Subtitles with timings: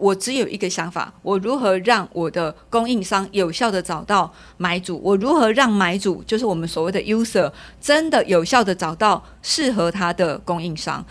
[0.00, 5.00] 我只有一个想法：我如何让我的供应商有效的找到买主？
[5.02, 11.04] 我如何让买主，就是我们所谓的 user，真的有效的找到适合他的供应商？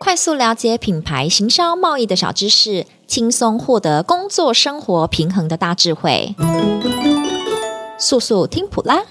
[0.00, 6.34] 快速了解品牌行销贸易的小知识，轻松获得工作生活平衡的大智慧。
[7.98, 9.02] 速速听普拉，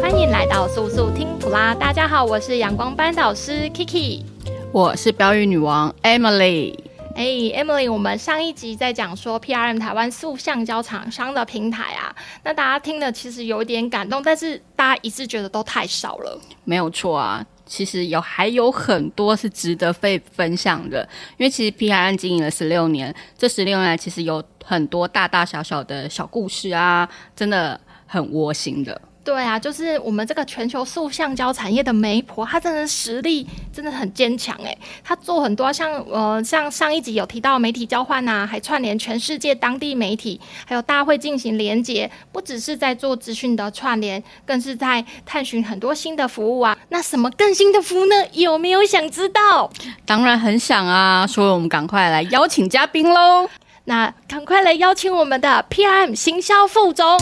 [0.00, 1.74] 欢迎来到速速听普拉。
[1.74, 4.33] 大家好，我是阳光班导师 Kiki。
[4.74, 6.76] 我是标语女王 Emily。
[7.14, 16.40] 哎，Emily，我们上一集在讲说 PRM 台湾塑橡胶厂商的平台啊，那大家听的其实有点感动，但是大家一致觉得都太少了。
[16.64, 29.00] 没有错啊，其实有还有很多是值得被分享的，因为其实 PRM 经营了十六年，这十六年来其实有很多大大小小的小故事啊，真的很窝心的。
[29.24, 34.76] 对啊，就是我们这个全球塑橡胶产业的媒婆，她真的实力真的很坚强诶。
[35.02, 46.76] 她做很多像呃像上一集有提到媒体交换呐、啊，还串联全世界当地媒体，还有大会进行连接，不只是在做资讯的串联，更是在探寻很多新的服务啊。
[46.90, 48.14] 那什么更新的服务呢？
[48.32, 49.70] 有没有想知道？
[50.04, 53.48] 当然很想啊，所以我们赶快来邀请嘉宾喽。
[53.86, 57.18] 那赶快来邀请我们的 PRM 行销副总。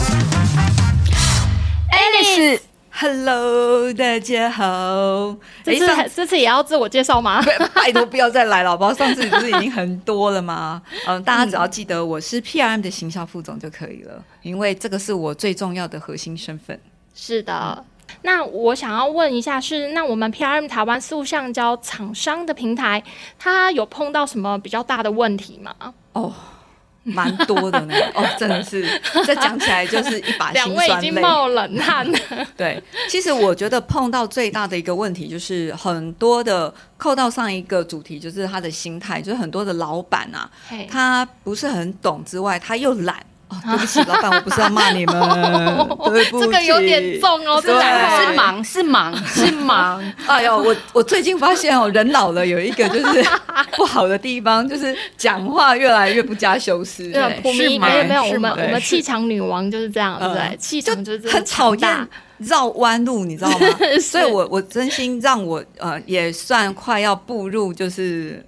[1.93, 5.35] Alice，Hello，大家好。
[5.63, 7.39] 这次、欸、这次也要自我介绍吗？
[7.75, 8.93] 拜托不要再来了，好不好？
[8.93, 10.81] 上次不是已经很多了吗？
[11.05, 16.79] 嗯，大家只要记得我是 PRM 的行销副总就可以了，因为这个是我最重要的核心身份。
[17.13, 17.85] 是的，嗯、
[18.23, 23.03] 那我想要问一下是，是那我们 PRM 台湾塑橡胶厂商的平台，
[23.37, 25.75] 它有碰到什么比较大的问题吗？
[26.13, 26.33] 哦。
[27.03, 30.75] 蛮多的呢，哦，真的是，这讲起来就是一把 辛酸泪。
[30.75, 32.19] 两位已经冒冷汗了。
[32.55, 40.49] 对，其实我觉得碰到最大的一个问题就是很多的扣到上一个主题，就是他的心态，就是很多的老板啊，
[40.89, 43.17] 他不是很懂之外，他又懒。
[43.65, 45.13] 对不起，老板，我不是要骂你们，
[46.05, 50.03] 对不起，这个有点重哦，是是忙是忙是忙。
[50.27, 53.25] 哎呦，我我最近发现哦，人老了有一个就是
[53.75, 57.11] 不好的地方，就是讲话越来越不加修饰。
[57.11, 57.87] 对，是吗？
[57.87, 63.67] 没有没有，我们我们气场女王就是这样，对，气场就是很讨厌绕弯路，你知道吗？
[64.01, 68.45] 所以我我真心让我呃也算快要步入就是。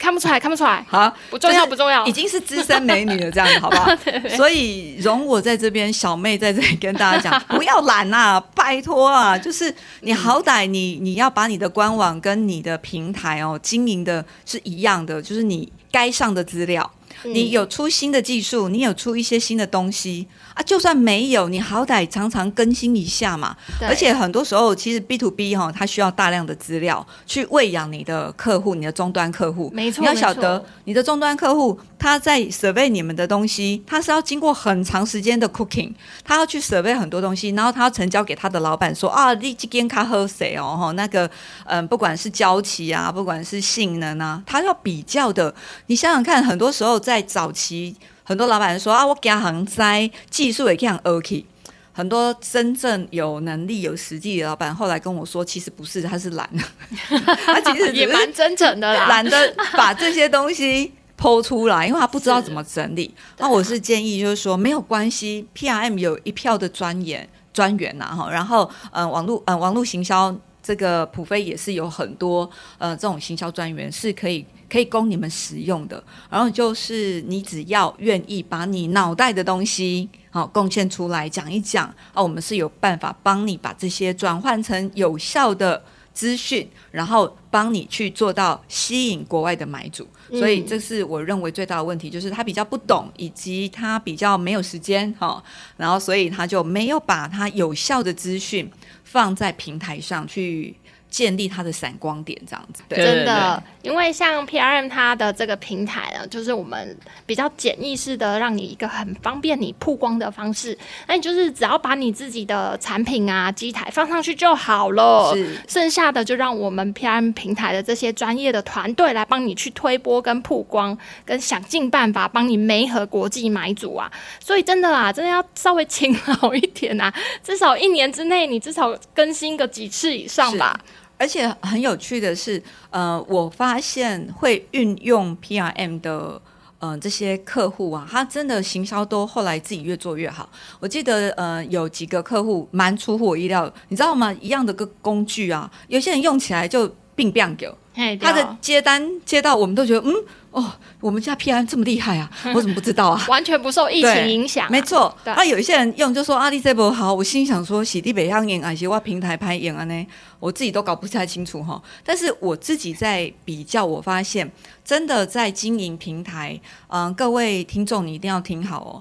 [0.00, 3.94] 看不出来， 看不出来，好，不重要，不重要，已经是资深美女了，这样子，好不好？
[4.34, 16.90] 所以容我在这边，小妹在这里跟大家讲， 不要懒啊，拜托啊，就是你好歹你你要把你的官网跟你的平台哦经营的是一样的，就是你该上的资料。
[17.24, 23.56] 你有出新的技术，你有出一些新的东西啊，就算没有，你好歹常常更新一下嘛。
[23.82, 29.70] 而且很多时候，其实 B to B 哈，它需要大量的资料去喂养你的客户，你的终端客户。
[29.74, 35.92] 没错，你要晓得你的终端客户他在 survey 你们的东西，他是要经过很长时间的 cooking，
[36.24, 40.76] 他要去 survey 很多东西，然后他要成交给他的老板说啊，你这间咖喝谁哦？
[40.80, 41.30] 哈，那个
[41.64, 45.54] 嗯，不管是交期啊，不管是性能啊，他要比较的。
[45.86, 47.00] 你想想看，很多时候。
[47.00, 51.46] 在早期，很多老板说啊，我给他很栽，技术也这样 OK。
[51.92, 56.48] 很多真正有能力、有实际的老板，后来跟我说，其实不是，他是懒，
[57.44, 63.12] 他其实 也蛮真诚的啦，懒得把这些东西剖出来，因为他不知道怎么整理。
[63.38, 70.34] 那我是建议，就是说没有关系，PRM 有一票的专员专员呐哈，然后嗯、呃，网络嗯、呃，网络行销
[70.70, 72.48] 这个普飞也是有很多
[72.78, 74.46] 呃这种行销专员是可以。
[74.70, 76.00] 可以供你们使用的，
[76.30, 90.06] 然后就是你只要愿意把你脑袋的东西好贡献出来讲一讲啊，我们是有办法帮你把这些转换成有效的资讯，然后帮你去做到吸引国外的买主。
[90.30, 95.42] 所以这是我认为最大的问题，就是他比较不懂，以及他比较没有时间哈，
[95.76, 98.70] 然后所以他就没有把他有效的资讯
[99.02, 100.76] 放在平台上去。
[101.10, 106.96] 建立它的闪光点，这样子，对，真的，因为像 PRM 它的这个平台呢，就是我们
[107.26, 110.78] 比较简易式的，让你一个很方便你曝光的方式。
[111.08, 115.36] 那你就是只要把你自己的产品啊、机台放上去就好了，
[115.68, 124.10] 剩下的就让我们 PRM 平台的这些专业的团队来帮你去推播跟曝光，跟想尽办法帮你媒合国际买主啊。
[124.38, 130.78] 所以真的啊，真的要稍微勤劳一点啊，至少一年之内你至少更新个几次以上吧。
[131.20, 136.40] 而且很有趣的是，呃，我发现会运用 PRM 的，
[136.78, 140.48] 呃，这些客户啊，他真的行销都后来自己越做越好。
[140.80, 144.34] 我记得，呃，有几个客户蛮出乎我意料，你知道吗？
[144.40, 146.90] 一样的个工具啊，有些人用起来就。
[147.20, 150.14] 并变狗，嘿他的接单接到我们都觉得嗯。
[150.52, 150.68] 哦，
[150.98, 152.28] 我们家 PRM 这么厉害啊！
[152.56, 153.24] 我怎么不知道啊？
[153.28, 154.68] 完全不受疫情影响、啊。
[154.68, 160.06] 没错，那、啊、有一些人用就说阿里这波好，我心想说洗地北上演啊，些哇平台拍演啊呢，
[160.40, 161.80] 我自己都搞不太清楚哈。
[162.04, 164.50] 但是我自己在比较，我发现
[164.84, 168.92] 真的在经营平台，嗯、呃，各位听众你一定要听好哦。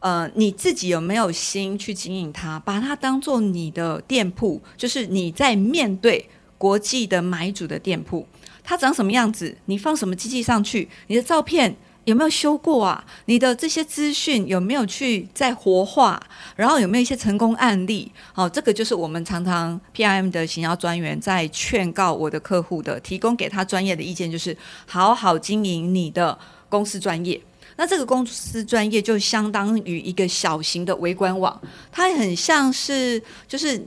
[0.00, 6.28] 呃，你自己有没有心去经营它，把它当做你的店铺，就是你在面对
[6.58, 8.26] 国际的买主的店铺。
[8.62, 9.56] 它长什么样子？
[9.64, 10.88] 你放什么机器上去？
[11.06, 11.74] 你的照片
[12.04, 13.02] 有没有修过啊？
[13.24, 16.20] 你的这些资讯有没有去再活化？
[16.56, 18.12] 然后有没有一些成功案例？
[18.34, 24.54] 好、这个就是我们常常 PRM 的行销专员在劝告我的客户的，提供给他专业的意见，就是
[24.86, 26.38] 好好经营你的
[26.68, 27.40] 公司专业。
[27.76, 31.58] 那这个公司专业就相当于一个小型的微观网，
[31.92, 33.80] 它很像是就是，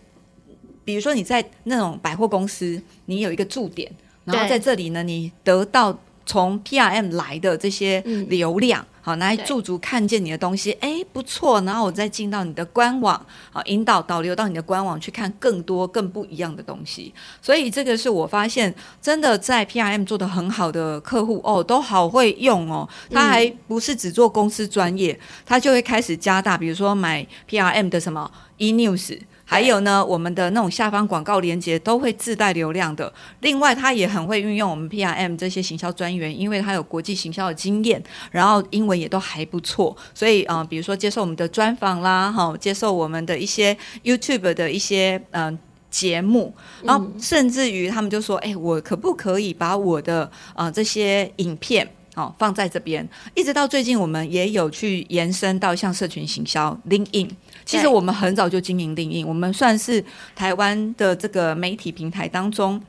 [0.83, 3.91] 比如说你在那种百货公司，你有一个驻点。
[4.23, 7.99] 然后在这里呢，你得到从 PRM 来的这些
[8.29, 11.59] 流量，嗯、好，拿来驻足看见你的东西，哎，不错。
[11.61, 17.11] 然后我再进到你的官网，好，引导导流到你的官网去看更多更不一样的东西。
[17.41, 22.87] 所以这个是我发现真的在 PRM 做的很好的客户哦，都好会用哦。
[23.09, 29.19] 他还不是只做公司专业，他就会开始加大，比如说买 PRM 的什么 eNews。
[29.51, 33.11] 还有呢，我们的那种下方广告连接都会自带流量的。
[33.41, 38.01] 另外，他也很会运用我们 PRM 这些行销专员，因为他有国际行销的经验，
[38.31, 39.93] 然后英文也都还不错。
[40.13, 45.59] 所以，嗯、呃，比如说接受我们的专访啦，哈，接受我们的一些 YouTube 的一些嗯、呃、
[45.89, 46.53] 节目，
[46.83, 51.85] 然后甚至于他们就说，哎、欸，我可不可以把我的呃这些影片
[52.15, 53.07] 哦放在这边？
[53.35, 57.29] 一直到最近，我们也有去延伸到像社群行销 LinkedIn。
[57.65, 60.03] 其实我们很早就经营 LinkedIn，我们算是
[60.35, 62.81] 台湾的这个媒体平台当中，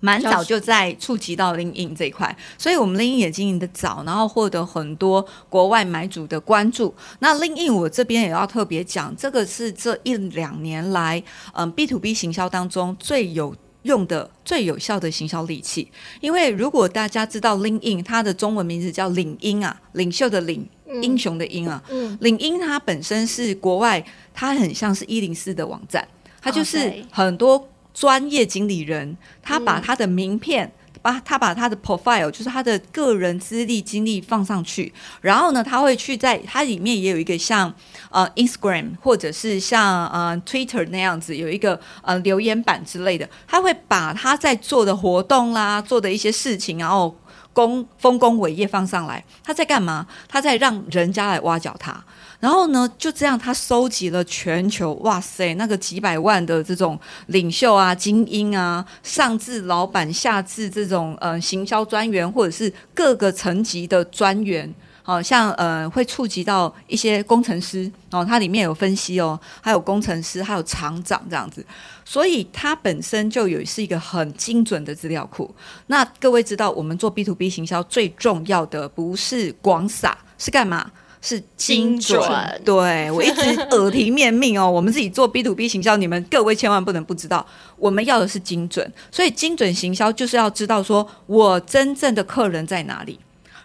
[0.00, 6.94] 蛮早就在触及到 LinkedIn 这一块，所以我们 LinkedIn 也经营的早，然后获得很多国外买主的关注。
[7.20, 11.22] 那 LinkedIn 我这边也要特别讲，这个是这一两年来，
[11.52, 15.90] 嗯，B to B 行销当中最有用的、最有效的行销利器。
[16.20, 20.68] 因为如果大家知道 LinkedIn，它的中文名字叫领英啊，领袖的领。
[21.02, 24.04] 英雄的英啊，嗯，领英它本身是国外，
[24.34, 26.04] 它很像是一零四的网站，
[26.40, 37.72] 它就是很多专业经理人，他把他的名片，把他把他的 profile，就是他的个人资历经历放上去，然后呢，他会去在它里面也有一个像
[38.10, 47.14] 呃 Instagram 或者是像呃 Twitter 那样子有一个呃留言板之类的，他会把他在做的活动啦，做的一些事情，然后。
[47.52, 50.06] 功丰功伟业放上来，他在干嘛？
[50.28, 52.02] 他在让人家来挖角他。
[52.38, 64.72] 然后呢，就这样，他收集了全球，哇塞，那个几百万的这种领袖啊、精英啊，上至老板，下至这种呃行销专员，或者是各个层级的专员。
[65.02, 71.64] 好像呃会触及到一些工程师哦，它里面有分析哦，还有工程师，还有厂长这样子，
[72.04, 75.52] 所以它本身就有是一个很精准的资料库。
[75.86, 80.90] 那各位知道，我们做 B to B 行销最重要的不是广撒，是干嘛？
[81.22, 82.18] 是精准。
[82.64, 83.42] 对，我一直
[83.72, 88.90] 耳提面命哦， 我们自己做 B to B 行销，你们各位千万不能不知道，我们要的是精准。
[89.10, 93.18] 所以精准行销就是要知道说我真正的客人在哪里。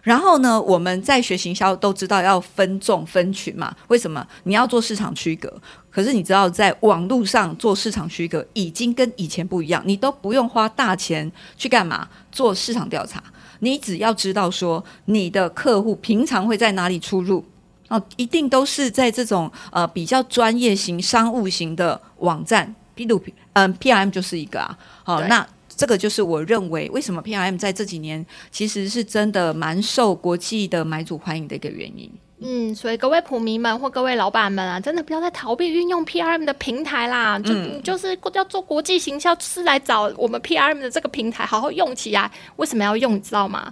[0.05, 3.75] 然后呢，我们在学行销都知道要分众分群嘛？
[3.87, 4.25] 为什么？
[4.43, 5.51] 你要做市场区隔。
[5.89, 13.23] 可是你知道，在网络上做市场区隔已经跟以前不一样，你都不用花大钱去干嘛做市场调查，
[13.61, 17.43] 你只要知道说你的客户平常会在哪里出入
[17.87, 24.77] 哦，一定都是在这种呃比较专业型商务型的网站 to B，嗯，PRM 就是一个啊。
[25.03, 25.47] 好，那。
[25.75, 32.11] 这个就是我认为为什么 PRM 在这几年其实是真的蛮受国际的买主欢迎的一个原因。
[32.39, 42.29] 嗯，所以各位普迷们或各位老板们啊，真的不要再逃避运用 PRM 的平台啦，就、嗯、就是要做国际行销，是来找我们 PRM 的这个平台好好用起来。
[42.57, 43.15] 为什么要用？
[43.15, 43.71] 你知道吗？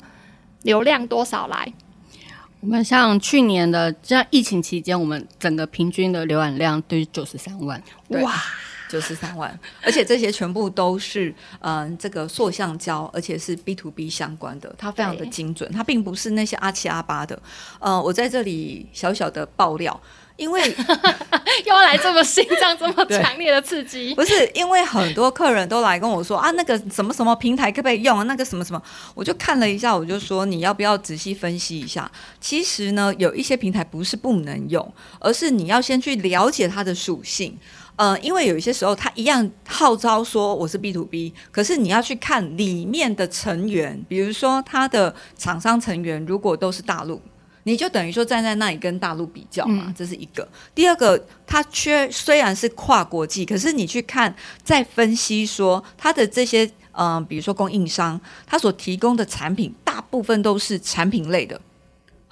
[0.64, 1.74] 流量多少来？
[2.62, 7.84] 我们像去年的像疫情期间，我们整个平均的浏览量都是九十三万。
[8.08, 8.34] 哇！
[8.94, 17.42] 九十三万，而且这些全部都是嗯、呃，这个塑橡胶，而且是 B to B 相关的，它非常的精准，它并不是那些阿七阿八的。
[17.80, 20.00] 呃，我在这里小小的爆料，
[20.36, 20.62] 因为
[21.66, 28.24] 又要来这么心脏这么 强烈的刺激，不是因为很多客人都来跟我说啊，那个什么什么平台可不可以用啊？
[28.26, 28.80] 那个什么什么，
[29.16, 32.12] 我就看了一下，我就说你要不要仔细分析一下？
[32.40, 37.58] 其实呢，有一些平台不是不能用，而是你要先去了解它的属性。
[37.96, 47.22] 呃，因为有一些时候他一样号召说我是 B to B，可是你要去看里面的成员，比如说他的厂商成员如果都是大陆。
[47.66, 50.46] 你就等于说站在那里跟大陆比较嘛，这是一个。
[50.76, 61.62] 第二个，它缺虽然是跨国际，可是你去看再分析说它的这些嗯、呃，比如说供应商，它所提供的产品大部分都是产品类的，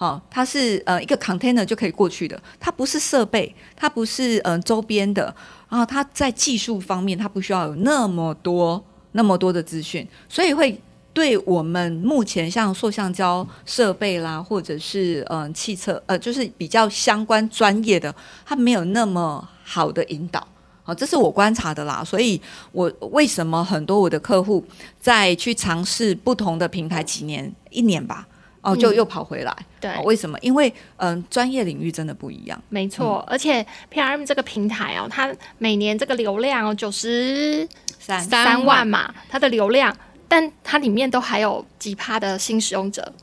[0.01, 5.25] 好、哦，它是呃一个 container 就可以过去的，它不是设备，它不是嗯、呃、周边的，
[5.70, 10.81] 然后它在技术方面它不需要有那么多那么多的资讯，所以会。
[11.13, 18.15] 对我们目前像塑橡胶设备啦，或者是嗯、汽车呃，就是比较相关专业的，
[18.46, 20.48] 它没有那么好的引导。
[20.84, 22.01] 好，这是我观察的啦。
[22.01, 22.41] 所以
[22.72, 24.65] 我为什么很多我的客户
[25.01, 28.25] 在去尝试不同的平台几年一年吧，
[28.62, 29.56] 哦，就又跑回来。
[29.60, 30.38] 嗯、对，为什么？
[30.41, 32.62] 因为嗯、呃，专业领域真的不一样。
[32.70, 37.68] 没错，嗯、而且 PRM 这个平台哦，它每年这个流量哦九十
[38.00, 39.96] 三三万嘛，它的流量。
[40.27, 43.13] 但它里面都还有几趴的新使用者，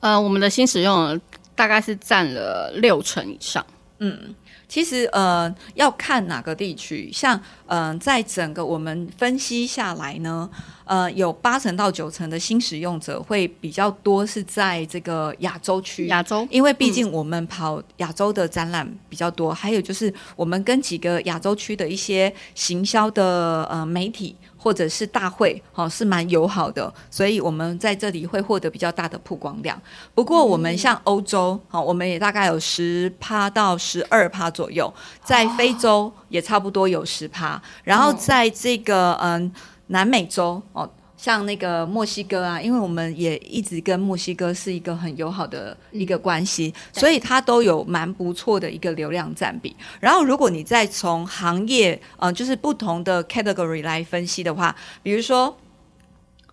[0.00, 1.20] 呃，我们的新使用
[1.54, 3.62] 大概是占了六成以上。
[3.98, 4.34] 嗯，
[4.72, 10.48] 其实呃要看哪个地区，像嗯、呃，在整个我们分析下来呢，
[10.86, 24.34] 呃，有八成到九成的新使用者会比较多是在这个亚洲区，亚洲，因为毕竟我们跑亚洲的展览比较多，嗯、还有就是我们跟几个亚洲区的一些行销的呃媒体。
[24.62, 29.80] 或者是大会，好，是蛮友好的，所以我们在这里会获得比较大的曝光量。
[30.14, 34.92] 不过我们像欧洲，好，我们也大概有十趴到十二趴左右，
[35.24, 39.52] 在非洲也差不多有十趴，然后在这个嗯
[39.88, 40.88] 南美洲哦。
[41.22, 49.76] 像那个墨西哥啊，因为我们也一直跟墨西哥是一个很友好的一个关系，嗯、所以它都有蛮不错的一个流量占比。
[50.00, 55.56] 然后，如果你再从行业，呃，就是不同的 category 来分析的话，比如说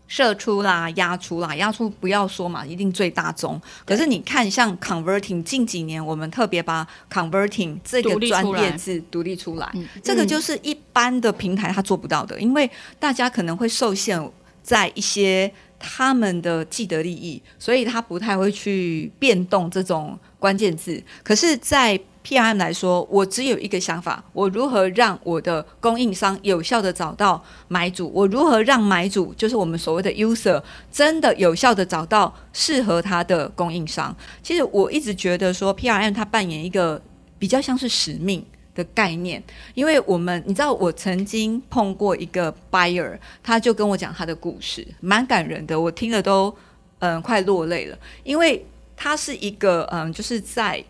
[0.07, 3.59] 射出啦、压出啦、压出不要说嘛，一定最大宗。
[3.83, 14.31] 可是你看，像 converting，近几年我们特别把 converting 这个专业字独立出来，出来嗯、这个就是一般的平台它做不到的，因为大家可能会受限。
[14.61, 21.01] 在一些他们的既得利益，所以他不太会去变动这种关键字。
[21.23, 28.11] 可是，在 PRM 来说，我只有一个想法：我如何让我的供应商有效地找到买主？
[28.13, 30.61] 我如何让买主，就是我们所谓的 user，
[30.91, 34.15] 真的有效地找到适合他的供应商？
[34.43, 37.01] 其实我一直觉得说，PRM 它扮演一个
[37.39, 38.45] 比较像是使命。
[38.79, 39.43] 的概念，
[39.73, 46.55] 因为我们你知道，我曾经碰过一个 buyer，他就跟我讲他的故事，蛮感人的，我听了都
[46.99, 50.83] 嗯、快落泪了，因为他是一个嗯、就是在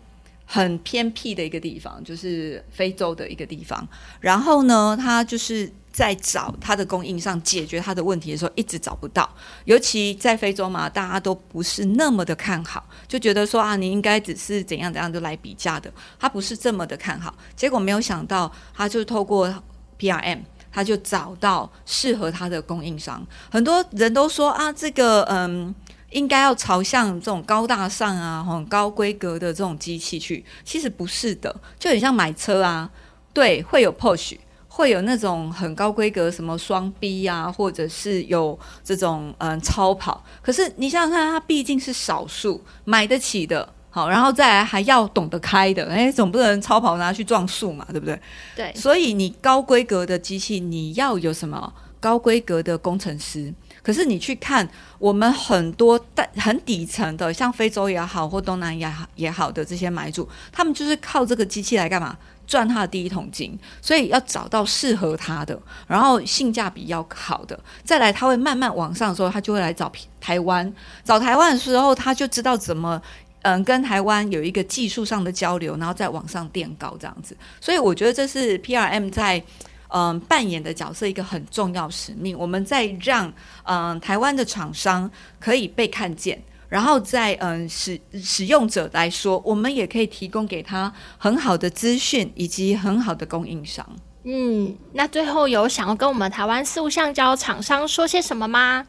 [0.46, 3.86] 很偏僻的一个地方，就是非洲的一个地方，
[4.20, 5.70] 然后呢，他就是。
[5.92, 9.28] 在找他的供应商解决他的问题的时候，一直找不到。
[9.64, 17.34] 尤其在非洲嘛，大家都不是那么的看好，就觉得说啊，你应该只是怎样怎样就来比价的，他不是这么的看好。
[17.56, 19.52] 结果没有想到，他就透过
[19.98, 20.40] PRM，
[20.72, 23.26] 他就找到适合他的供应商。
[23.50, 25.74] 很多人都说啊，这个嗯，
[26.10, 30.44] 应该要朝向这种高大上啊、很高规格的这种机器去。
[30.64, 32.88] 其实不是的，就很像买车啊，
[33.32, 34.36] 对，会有 push，。
[34.72, 40.24] 会有那种很高规格，什么双 B 啊，或者是有这种嗯超跑。
[40.40, 48.18] 可是你想想看，它毕竟是少数买得起的，好，然后再来还要懂得开的，哎，总不能超跑拿去撞树嘛，对不对？
[48.54, 48.72] 对。
[48.74, 53.52] 所以你高规格的机器，你要有什么高规格的工程师？
[53.82, 62.16] 可是你去看我们很多但很底层的，像非洲也好，或东南亚也好的这些买主，他们就是靠这个机器来干嘛？
[62.50, 69.90] 赚他的第一桶金，所以要找到适合他的，然后性价比要好的，再来他会慢慢往上的时候，他就会来找
[70.20, 70.74] 台湾。
[71.04, 73.00] 找台湾的时候，他就知道怎么
[73.42, 77.36] 嗯跟台湾有一个技术上的交流，然后再往上垫高这样子。
[77.60, 79.40] 所以我觉得这是 PRM 在
[79.86, 82.36] 嗯扮演的角色一个很重要使命。
[82.36, 86.42] 我们在让嗯台湾的厂商可以被看见。
[86.70, 93.86] 然后在嗯使使用者来说，我们也可以提供给他很好的资讯以及很好的供应商。
[94.24, 98.86] 嗯，那最后有想要跟我们台湾塑橡胶厂商说些什么吗？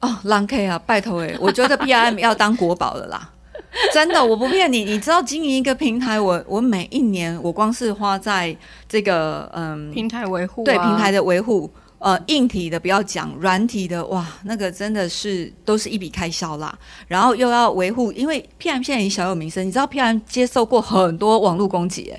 [0.00, 3.30] 哦，狼 K 啊，拜托诶，我觉得 PRM 要当国宝了啦。
[3.94, 4.84] 真的，我不骗你。
[4.84, 8.54] 你知道经营一个平台，我我每一年我光是花在
[8.88, 11.70] 这个嗯平台维护、啊，对平台的维护，
[12.02, 16.76] 呃，硬体的不要讲，软体的哇，那个真的是都是一笔开销啦。
[17.06, 22.12] 然后又要维护，因为 PM 现在已经小有名声，你知道 PM 接受过很多网络攻击。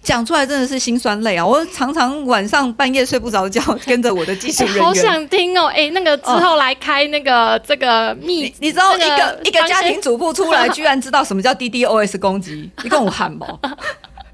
[0.00, 1.44] 讲出来真的是心酸泪啊！
[1.44, 4.86] 我常常晚上半夜睡不着觉，跟着我的技术人员、欸。
[4.86, 5.66] 好想听哦！
[5.66, 12.70] 哎、欸，那个之后来开那个、哦、这个秘，你，知道一个、这个、一个家庭主妇出来， 居然知道什么叫 DDoS 攻击？
[12.82, 13.46] 你跟我喊吗？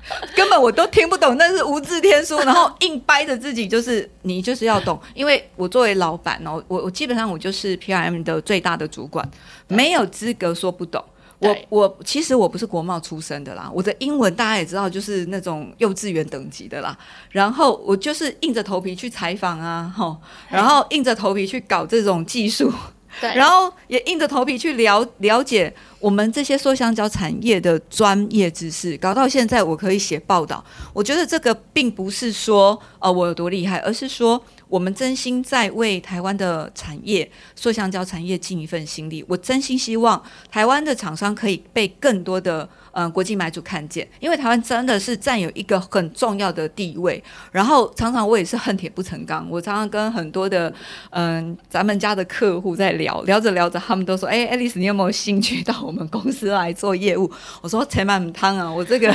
[0.37, 9.29] 根本我都听不懂，那是无字天书，然后硬掰着自己，就是你就是要懂， 因为我作为老板哦，我我基本上我就是 PRM 的最大的主管，
[9.69, 11.03] 没有资格说不懂。
[11.41, 16.97] 我我其实我不是国贸出身的啦，我的英文大家也知道，就是那种幼稚园等级的啦。
[17.31, 20.17] 然后我就是硬着头皮去采访啊，吼，
[20.49, 22.73] 然后硬着头皮去搞这种技术，
[23.21, 30.65] 对，然后也硬着头皮去了了解我们这些塑香蕉产业的专业知识，搞到现在我可以写报道。
[30.93, 34.43] 我觉得这个并不是说呃我有多厉害，而是说。
[34.69, 39.25] 我们真心在为台湾的产业、塑橡胶产业尽一份心力。
[39.29, 47.21] 我真心希望台湾的厂商可以被更多的嗯、国际买主看见，因为台湾真的是占有一个很重要的地位。
[47.51, 50.73] 然后常常我也是恨铁不成钢，我常常跟很多的
[51.11, 57.29] 嗯、咱们家的客户在聊，聊着聊着，他们都说：“哎，爱丽丝，你有没有兴趣到我们公司来做业务？”
[57.63, 59.13] 我说：“钱满汤啊，我这个。”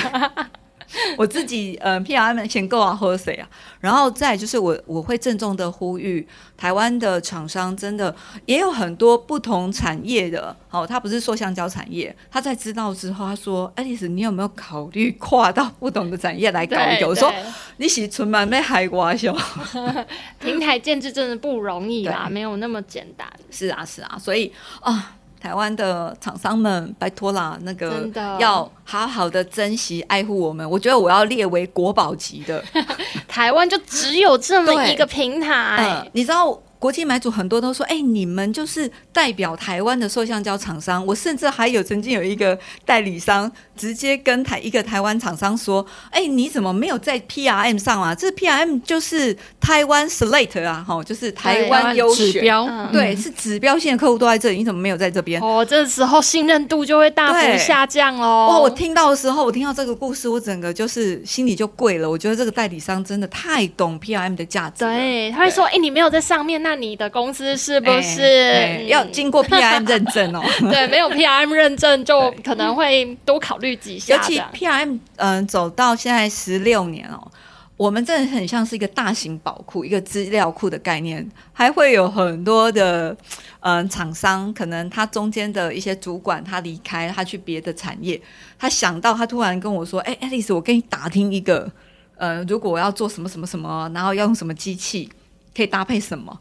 [1.18, 3.48] 我自己呃，P R M 钱够啊，喝水啊？
[3.80, 6.28] 然后再就是我我会郑重的呼吁，
[6.58, 8.14] 台湾的厂商真的
[8.46, 17.32] 也有很多不同产业的，好、哦，他不是说橡胶产业，他在知道之后，他说：“爱丽丝，你有没有考虑跨到不同的产业来搞一个？”我说
[17.78, 19.38] ：“你是存满被海瓜熊。
[20.42, 23.28] ”平台建制真的不容易啦，没有那么简单。
[23.52, 25.16] 是啊，是啊，所以啊。
[25.40, 30.70] 台湾的厂商们，拜托啦，那个要好好的珍惜爱护我们。
[30.70, 32.64] 我觉得我要列为国宝级的。
[33.28, 36.60] 台湾就只有这么一个平台，呃、你知道？
[36.80, 48.16] 国际买主很多都说：“哎、欸，你们就是代表台湾的塑橡胶厂商。”我甚至还有曾经有一个代理商直接跟台一个台湾厂商说：“哎、欸，你怎么没有在 PRM 上啊？
[48.16, 58.48] 这 PRM 就是台湾 Slate 啊，哈，就是台湾优选指标，对，是指标性的客户都在这里，你怎么没有在这边？”哦，这时候信任度就会大幅下降哦。
[58.52, 62.10] 哇，我听到的时候，我听到这个故事，我整个就是心里就跪了。
[62.10, 64.86] 我觉得这个代理商真的太懂 PRM 的价值。
[64.86, 70.44] 对，他会说：“哎、欸，你没有在上面那。”那你的公司是不是、欸欸、要经过 PRM 认证哦？
[70.70, 74.16] 对，没有 PRM 认证就可能会多考虑几下。
[74.16, 77.28] 尤其 PRM 嗯、呃、走到现在十六年哦，
[77.76, 83.18] 我们真的很像是一个大型宝库，一个资料库的概念，还会有很多的
[83.62, 88.22] 嗯、呃、厂商，可能他中间的一些主管他离开，他去别的产业，
[88.60, 91.68] 他想到他突然跟我说：“哎、欸，爱丽丝，我跟你打听一个，
[92.16, 95.10] 呃，如果我要做什么什么什么，然后要用什么机器，
[95.58, 96.40] 可以搭配什么。”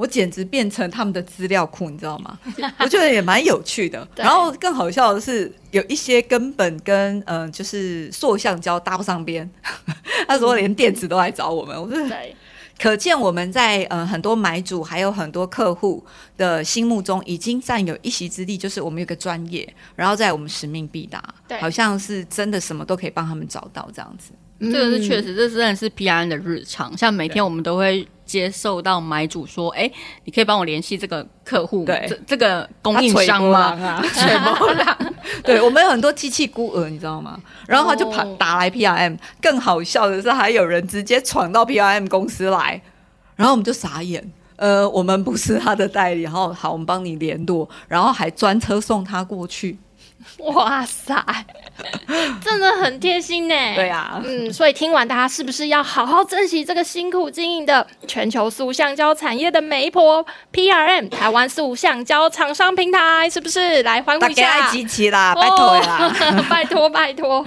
[0.00, 2.38] 我简直变成他们的资料库，你知道吗？
[2.80, 4.08] 我觉得也蛮有趣的。
[4.16, 9.48] 然后更好笑的是，有一些根本跟嗯、呃，就是塑橡胶搭不上边。
[10.26, 12.34] 他说连电池都来找我们，我说对，
[12.80, 16.02] 可见我们在嗯、呃、很多买主还有很多客户
[16.38, 21.22] 的心目中已经占有一席之地，就是我们有个专业，然后在我们使命必达，
[21.60, 24.32] 好像是真的什么都可以帮他们找到这样子。
[24.60, 26.96] 这个是确实，这真的是 P R N 的日常。
[26.96, 29.90] 像每天我们都会接受到买主说：“哎，
[30.24, 34.00] 你可以帮我联系这个客户，对，这这个供应商吗？”啊，
[35.42, 37.40] 对，我们有很多机器孤儿，你知道吗？
[37.66, 39.18] 然后他就跑打来 PRM。
[39.42, 42.80] 更好笑的是，还有人直接闯到 PRM 公司来，
[43.34, 44.32] 然后我们就傻眼。
[44.54, 49.76] 呃，我们不是他的代理，然后好，我们帮你联络，然后还专车送他过去。
[50.38, 51.14] 哇塞，
[52.44, 53.54] 真的很贴心呢。
[53.74, 63.28] 对啊，嗯，所以听完大家是不是要好好珍惜这个辛苦经营的全球塑橡胶产业的媒婆 PRM 台湾塑橡胶厂商平台？
[63.30, 64.70] 是不是来欢呼一下？
[64.70, 67.44] 集齐啦，拜托啦，哦、拜托 拜托。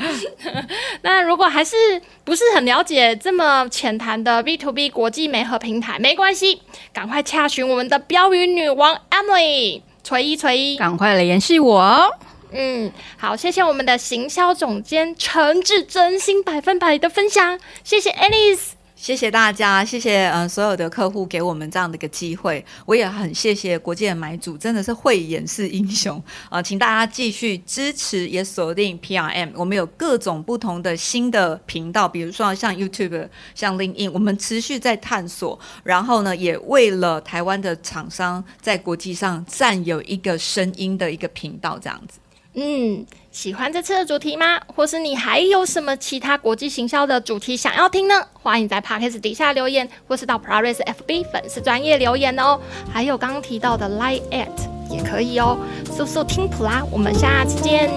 [1.04, 1.76] 那如果还是
[2.24, 12.18] 不是很了解这么浅谈的 B to B 国际媒合平台，没关系，赶快洽询我们的标语女王 Emily 锤一锤一，赶快来联系我。
[12.56, 42.20] 嗯，好，谢谢我们的行销总监诚挚、真心、百分百的分享，谢谢 Alice，谢谢大家，谢谢嗯、呃、所有的客户给我们这样的一个机会，我也很谢谢国际的买主，真的是慧眼识英雄啊、请大家继续支持，也锁定 PRM，我们有各种不同的新的频道，比如说像 YouTube、像 LinkedIn，我们持续在探索，然后呢，也为了台湾的厂商在国际上占有一个声音的一个频道，这样子。
[42.56, 44.60] 嗯，喜欢这次的主题吗？
[44.68, 48.14] 或是你还有什么其他国际行销的主题想要听呢？
[48.34, 52.60] 欢迎在 Podcast 底下留言，或是到 p r a r i s FB 粉丝专业留言哦。
[52.92, 54.48] 还有刚刚提到的 Line at
[54.92, 55.58] 也可以哦。
[55.92, 57.90] 速速听普拉，我们下次见。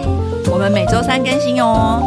[0.51, 2.03] 我们每周三更新哦。